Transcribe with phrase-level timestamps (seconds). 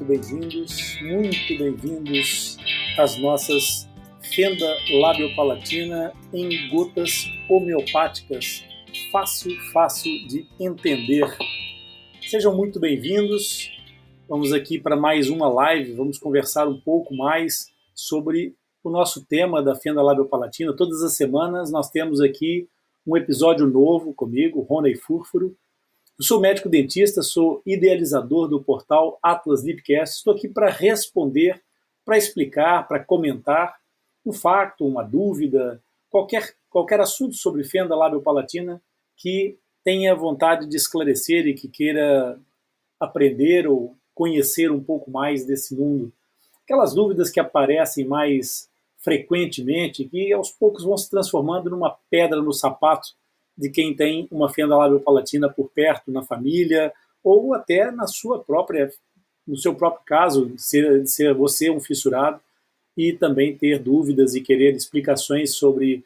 [0.00, 2.56] muito bem-vindos, muito bem-vindos
[2.98, 3.86] às nossas
[4.34, 4.66] fenda
[4.98, 8.64] labiopalatina em gotas homeopáticas,
[9.12, 11.26] fácil, fácil de entender.
[12.22, 13.70] Sejam muito bem-vindos.
[14.26, 19.62] Vamos aqui para mais uma live, vamos conversar um pouco mais sobre o nosso tema
[19.62, 20.74] da fenda labiopalatina.
[20.74, 22.68] Todas as semanas nós temos aqui
[23.06, 25.54] um episódio novo comigo, Rony Fúrfuro,
[26.20, 30.18] eu sou médico dentista, sou idealizador do portal Atlas Lipcast.
[30.18, 31.62] Estou aqui para responder,
[32.04, 33.74] para explicar, para comentar
[34.26, 38.82] um facto, uma dúvida, qualquer, qualquer assunto sobre fenda lábio-palatina
[39.16, 42.38] que tenha vontade de esclarecer e que queira
[43.00, 46.12] aprender ou conhecer um pouco mais desse mundo.
[46.64, 52.52] Aquelas dúvidas que aparecem mais frequentemente, que aos poucos vão se transformando numa pedra no
[52.52, 53.08] sapato
[53.60, 58.90] de quem tem uma fenda labiopalatina por perto na família ou até na sua própria
[59.46, 62.40] no seu próprio caso, ser, ser você um fissurado
[62.96, 66.04] e também ter dúvidas e querer explicações sobre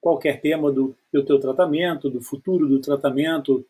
[0.00, 3.66] qualquer tema do, do teu tratamento, do futuro do tratamento,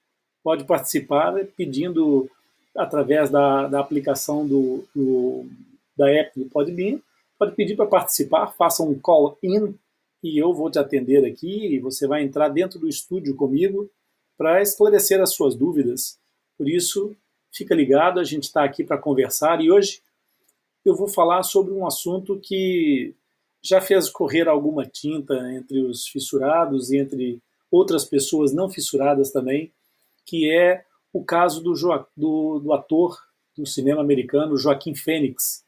[0.43, 2.31] Pode participar pedindo
[2.77, 5.47] através da, da aplicação do, do,
[5.97, 7.01] da app do Podbean.
[7.39, 9.75] Pode pedir para participar, faça um call-in
[10.23, 13.91] e eu vou te atender aqui e você vai entrar dentro do estúdio comigo
[14.36, 16.19] para esclarecer as suas dúvidas.
[16.57, 17.14] Por isso,
[17.53, 20.01] fica ligado, a gente está aqui para conversar e hoje
[20.89, 23.13] eu vou falar sobre um assunto que
[23.61, 29.73] já fez correr alguma tinta entre os fissurados e entre outras pessoas não fissuradas também,
[30.24, 31.73] que é o caso do,
[32.17, 33.19] do, do ator
[33.57, 35.64] do cinema americano Joaquim Fênix.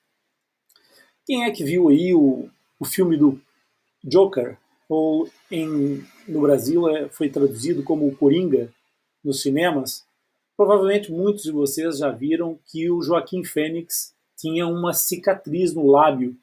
[1.26, 2.48] Quem é que viu aí o,
[2.78, 3.40] o filme do
[4.04, 4.56] Joker,
[4.88, 8.72] ou em, no Brasil é, foi traduzido como Coringa
[9.24, 10.06] nos cinemas?
[10.56, 16.36] Provavelmente muitos de vocês já viram que o Joaquim Fênix tinha uma cicatriz no lábio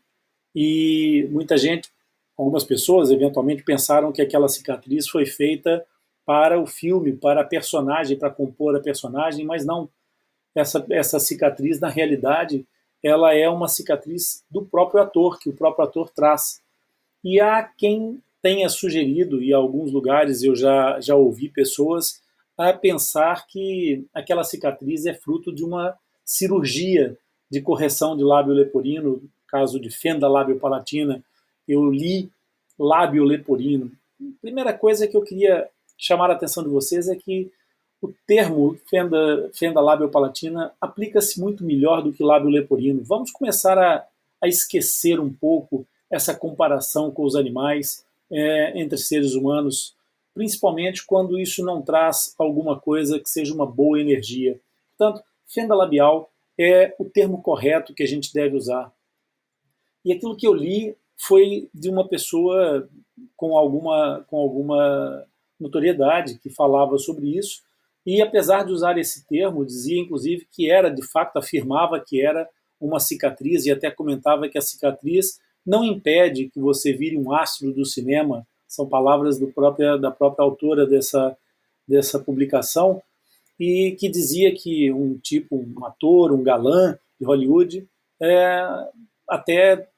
[0.53, 1.89] e muita gente,
[2.37, 5.85] algumas pessoas eventualmente pensaram que aquela cicatriz foi feita
[6.25, 9.89] para o filme, para a personagem, para compor a personagem, mas não.
[10.53, 12.65] Essa, essa cicatriz, na realidade,
[13.03, 16.61] ela é uma cicatriz do próprio ator, que o próprio ator traz.
[17.23, 22.21] E há quem tenha sugerido, e em alguns lugares eu já, já ouvi pessoas
[22.57, 27.17] a pensar que aquela cicatriz é fruto de uma cirurgia
[27.49, 31.23] de correção de lábio leporino, caso de fenda lábio palatina,
[31.67, 32.29] eu li
[32.77, 33.91] lábio leporino.
[34.41, 35.67] Primeira coisa que eu queria
[35.97, 37.51] chamar a atenção de vocês é que
[38.01, 43.03] o termo fenda, fenda lábio palatina aplica-se muito melhor do que lábio leporino.
[43.03, 44.05] Vamos começar a,
[44.41, 49.95] a esquecer um pouco essa comparação com os animais é, entre seres humanos,
[50.33, 54.59] principalmente quando isso não traz alguma coisa que seja uma boa energia.
[54.97, 56.29] Portanto, fenda labial
[56.59, 58.91] é o termo correto que a gente deve usar.
[60.03, 62.87] E aquilo que eu li foi de uma pessoa
[63.35, 65.25] com alguma, com alguma
[65.59, 67.63] notoriedade que falava sobre isso,
[68.05, 72.47] e apesar de usar esse termo, dizia inclusive que era, de fato, afirmava que era
[72.79, 77.73] uma cicatriz, e até comentava que a cicatriz não impede que você vire um astro
[77.73, 79.51] do cinema, são palavras do
[79.99, 81.35] da própria autora dessa,
[81.87, 83.01] dessa publicação,
[83.59, 87.87] e que dizia que um tipo, um ator, um galã de Hollywood,
[88.21, 88.63] é,
[89.29, 89.89] até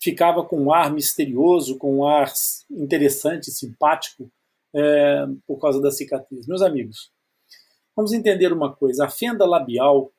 [0.00, 2.32] ficava com um ar misterioso, com um ar
[2.70, 4.30] interessante, simpático,
[4.74, 6.46] é, por causa da cicatriz.
[6.46, 7.10] Meus amigos,
[7.96, 10.12] vamos entender uma coisa: a fenda labial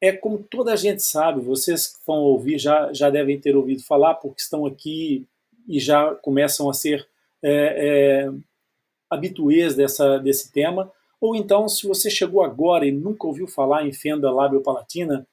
[0.00, 3.82] é como toda a gente sabe, vocês que vão ouvir já, já devem ter ouvido
[3.82, 5.26] falar, porque estão aqui
[5.68, 7.08] e já começam a ser
[7.42, 8.32] é, é,
[9.10, 10.92] habituês dessa, desse tema.
[11.26, 15.26] Ou então, se você chegou agora e nunca ouviu falar em fenda lábio-palatina,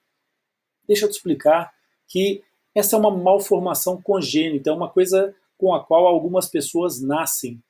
[0.88, 1.72] deixa eu te explicar
[2.08, 2.42] que
[2.74, 7.62] essa é uma malformação congênita, é uma coisa com a qual algumas pessoas nascem.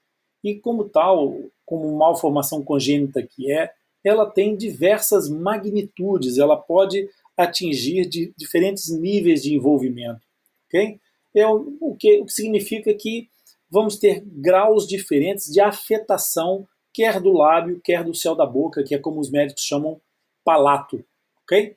[0.42, 8.08] E como tal, como malformação congênita que é, ela tem diversas magnitudes, ela pode atingir
[8.08, 10.22] de diferentes níveis de envolvimento.
[10.68, 10.98] Okay?
[11.36, 13.28] É o, que, o que significa que
[13.70, 18.94] vamos ter graus diferentes de afetação quer do lábio, quer do céu da boca, que
[18.94, 20.00] é como os médicos chamam
[20.44, 21.04] palato,
[21.44, 21.76] ok?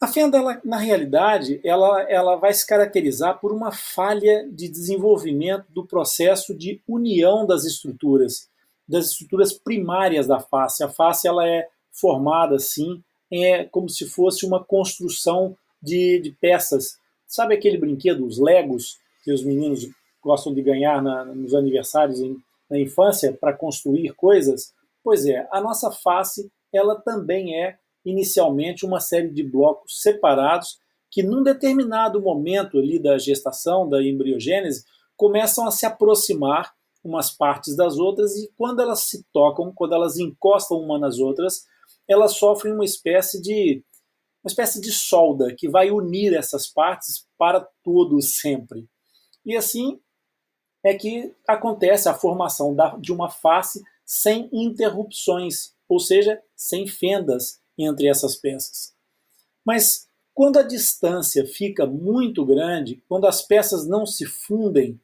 [0.00, 5.66] A fenda, ela, na realidade, ela, ela vai se caracterizar por uma falha de desenvolvimento
[5.70, 8.48] do processo de união das estruturas,
[8.88, 10.82] das estruturas primárias da face.
[10.82, 16.98] A face ela é formada assim, é como se fosse uma construção de, de peças.
[17.26, 19.86] Sabe aquele brinquedo, os Legos, que os meninos
[20.22, 24.72] gostam de ganhar na, nos aniversários em, na infância para construir coisas?
[25.02, 30.78] Pois é, a nossa face ela também é inicialmente uma série de blocos separados
[31.10, 34.84] que num determinado momento ali da gestação, da embriogênese,
[35.16, 36.72] começam a se aproximar
[37.02, 41.66] umas partes das outras e quando elas se tocam, quando elas encostam uma nas outras,
[42.08, 43.82] elas sofrem uma espécie de
[44.42, 48.88] uma espécie de solda que vai unir essas partes para todos sempre.
[49.44, 50.00] E assim
[50.84, 58.08] é que acontece a formação de uma face sem interrupções, ou seja, sem fendas entre
[58.08, 58.94] essas peças.
[59.64, 65.00] Mas quando a distância fica muito grande, quando as peças não se fundem,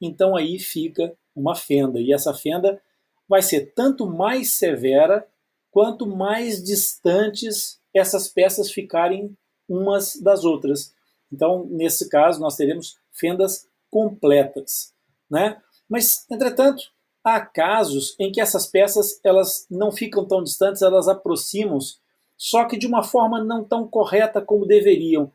[0.00, 2.00] então aí fica uma fenda.
[2.00, 2.80] E essa fenda
[3.28, 5.26] vai ser tanto mais severa
[5.70, 9.36] quanto mais distantes essas peças ficarem
[9.68, 10.94] umas das outras.
[11.32, 14.93] Então, nesse caso, nós teremos fendas completas.
[15.34, 15.60] Né?
[15.88, 16.84] Mas, entretanto,
[17.24, 21.96] há casos em que essas peças elas não ficam tão distantes, elas aproximam-se,
[22.36, 25.32] só que de uma forma não tão correta como deveriam,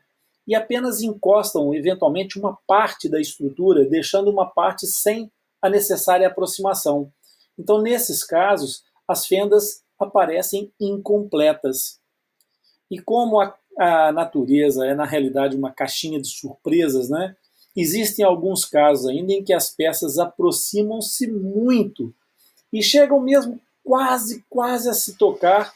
[0.48, 5.30] e apenas encostam eventualmente uma parte da estrutura, deixando uma parte sem
[5.60, 7.12] a necessária aproximação.
[7.58, 12.00] Então, nesses casos, as fendas aparecem incompletas.
[12.90, 17.36] E como a, a natureza é, na realidade, uma caixinha de surpresas, né?
[17.76, 22.12] Existem alguns casos ainda em que as peças aproximam-se muito
[22.72, 25.72] e chegam mesmo quase, quase a se tocar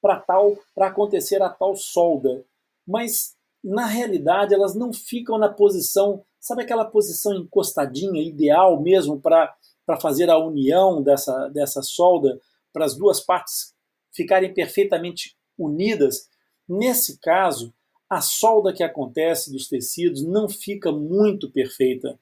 [0.00, 2.44] para tal, para acontecer a tal solda.
[2.86, 9.54] Mas na realidade elas não ficam na posição, sabe aquela posição encostadinha, ideal mesmo para
[10.00, 12.40] fazer a união dessa, dessa solda,
[12.72, 13.74] para as duas partes
[14.12, 16.28] ficarem perfeitamente unidas?
[16.68, 17.72] Nesse caso,
[18.08, 22.18] a solda que acontece dos tecidos não fica muito perfeita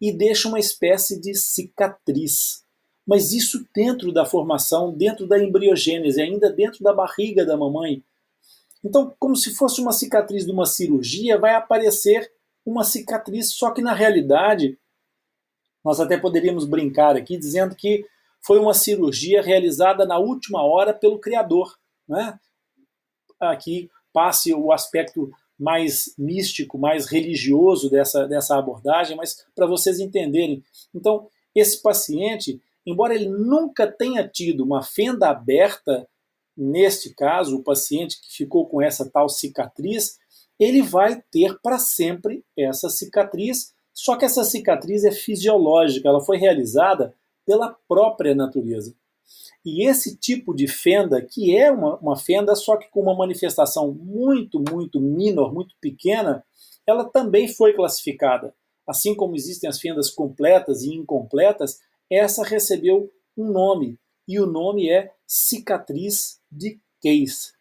[0.00, 2.64] e deixa uma espécie de cicatriz.
[3.06, 8.02] Mas isso dentro da formação, dentro da embriogênese, ainda dentro da barriga da mamãe.
[8.84, 12.30] Então, como se fosse uma cicatriz de uma cirurgia, vai aparecer
[12.64, 14.78] uma cicatriz, só que na realidade,
[15.84, 18.04] nós até poderíamos brincar aqui dizendo que
[18.40, 21.76] foi uma cirurgia realizada na última hora pelo Criador.
[22.06, 22.38] Né?
[23.40, 30.62] Aqui passe o aspecto mais místico, mais religioso dessa, dessa abordagem, mas para vocês entenderem.
[30.94, 36.08] Então, esse paciente, embora ele nunca tenha tido uma fenda aberta
[36.56, 40.18] neste caso, o paciente que ficou com essa tal cicatriz,
[40.58, 46.36] ele vai ter para sempre essa cicatriz, só que essa cicatriz é fisiológica, ela foi
[46.36, 47.14] realizada
[47.46, 48.94] pela própria natureza.
[49.64, 53.92] E esse tipo de fenda, que é uma, uma fenda, só que com uma manifestação
[53.92, 56.44] muito, muito minor, muito pequena,
[56.86, 58.54] ela também foi classificada.
[58.86, 64.88] Assim como existem as fendas completas e incompletas, essa recebeu um nome, e o nome
[64.90, 67.52] é cicatriz de Case.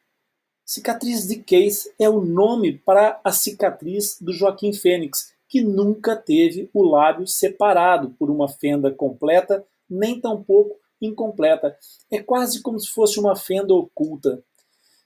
[0.66, 6.70] Cicatriz de Case é o nome para a cicatriz do Joaquim Fênix, que nunca teve
[6.74, 11.78] o lábio separado por uma fenda completa, nem tampouco incompleta.
[12.12, 14.44] É quase como se fosse uma fenda oculta.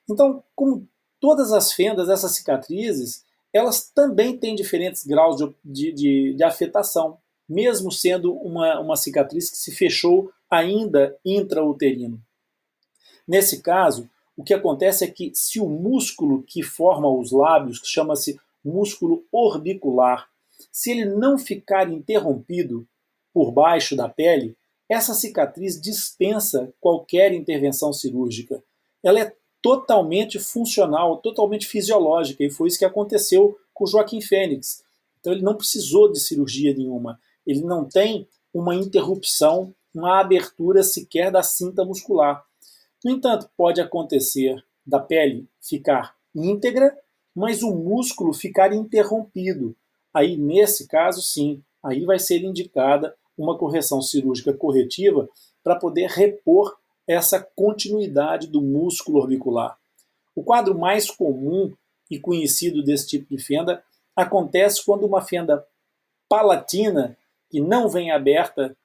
[0.10, 0.88] Então, como
[1.20, 7.18] todas as fendas, essas cicatrizes, elas também têm diferentes graus de, de, de, afetação,
[7.48, 12.22] mesmo sendo uma, uma cicatriz que se fechou ainda intrauterino.
[13.28, 17.88] Nesse caso, o que acontece é que se o músculo que forma os lábios, que
[17.88, 20.30] chama-se músculo orbicular,
[20.72, 22.88] se ele não ficar interrompido
[23.34, 24.56] por baixo da pele,
[24.92, 28.64] essa cicatriz dispensa qualquer intervenção cirúrgica.
[29.04, 34.84] Ela é totalmente funcional, totalmente fisiológica, e foi isso que aconteceu com Joaquim Fênix.
[35.20, 37.20] Então ele não precisou de cirurgia nenhuma.
[37.46, 42.44] Ele não tem uma interrupção uma abertura sequer da cinta muscular.
[43.04, 46.98] No entanto, pode acontecer da pele ficar íntegra,
[47.36, 49.76] mas o músculo ficar interrompido.
[50.14, 55.30] Aí, nesse caso, sim, aí vai ser indicada uma correção cirúrgica corretiva
[55.64, 56.76] para poder repor
[57.08, 59.78] essa continuidade do músculo orbicular.
[60.36, 61.74] O quadro mais comum
[62.10, 63.84] e conhecido desse tipo de fenda
[64.16, 65.66] acontece quando uma fenda
[66.30, 67.18] palatina,
[67.50, 68.76] que não vem aberta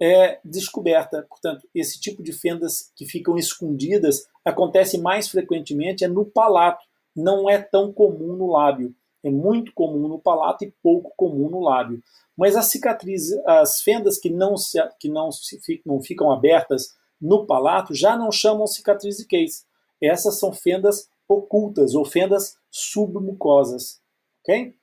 [0.00, 1.26] é descoberta.
[1.28, 6.84] Portanto, esse tipo de fendas que ficam escondidas acontece mais frequentemente é no palato,
[7.14, 8.94] não é tão comum no lábio.
[9.24, 12.02] É muito comum no palato e pouco comum no lábio.
[12.36, 17.46] Mas as cicatrizes, as fendas que não, se, que não, se, não ficam abertas no
[17.46, 19.64] palato já não chamam cicatriz de case.
[20.02, 24.00] Essas são fendas ocultas ou fendas submucosas.
[24.42, 24.74] ok?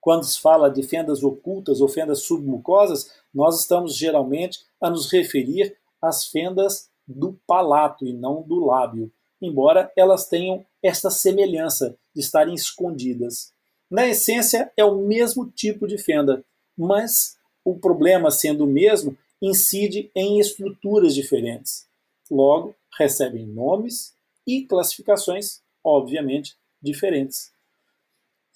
[0.00, 5.76] Quando se fala de fendas ocultas ou fendas submucosas, nós estamos geralmente a nos referir
[6.00, 12.54] às fendas do palato e não do lábio, embora elas tenham esta semelhança de estarem
[12.54, 13.52] escondidas.
[13.90, 16.44] Na essência, é o mesmo tipo de fenda,
[16.76, 21.86] mas o problema sendo o mesmo, incide em estruturas diferentes.
[22.30, 24.14] Logo, recebem nomes
[24.46, 27.52] e classificações, obviamente, diferentes.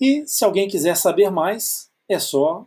[0.01, 2.67] E se alguém quiser saber mais, é só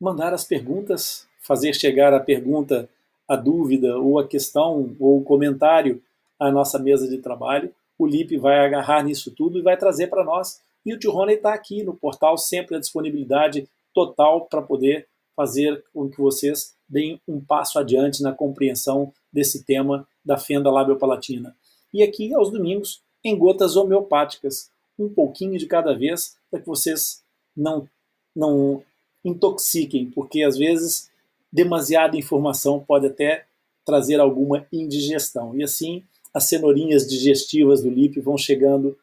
[0.00, 2.88] mandar as perguntas, fazer chegar a pergunta,
[3.26, 6.02] a dúvida, ou a questão, ou o comentário
[6.38, 7.74] à nossa mesa de trabalho.
[7.98, 10.60] O Lip vai agarrar nisso tudo e vai trazer para nós.
[10.84, 15.82] E o Tio Rony está aqui no portal, sempre à disponibilidade total para poder fazer
[15.92, 21.56] com que vocês deem um passo adiante na compreensão desse tema da fenda labiopalatina.
[21.92, 27.22] E aqui aos domingos, em gotas homeopáticas, um pouquinho de cada vez, para que vocês
[27.56, 27.88] não,
[28.34, 28.82] não
[29.24, 31.10] intoxiquem, porque às vezes
[31.52, 33.46] demasiada informação pode até
[33.84, 35.56] trazer alguma indigestão.
[35.56, 38.98] E assim, as cenourinhas digestivas do LIP vão chegando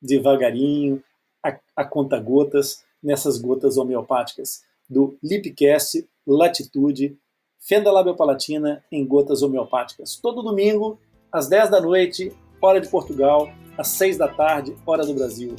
[0.00, 1.02] devagarinho,
[1.44, 7.16] a, a conta-gotas, nessas gotas homeopáticas do Lipcast Latitude
[7.60, 10.16] Fenda Labiopalatina em gotas homeopáticas.
[10.16, 10.98] Todo domingo,
[11.30, 15.54] às 10 da noite, hora de Portugal, às 6 da tarde, hora do Brasil.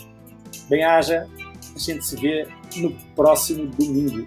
[0.67, 1.27] Bem-haja,
[1.75, 4.25] a gente se vê no próximo domingo.